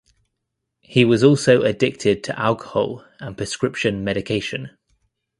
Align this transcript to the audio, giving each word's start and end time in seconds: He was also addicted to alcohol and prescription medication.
He 0.79 1.05
was 1.05 1.23
also 1.23 1.61
addicted 1.61 2.23
to 2.23 2.39
alcohol 2.39 3.05
and 3.19 3.37
prescription 3.37 4.03
medication. 4.03 4.75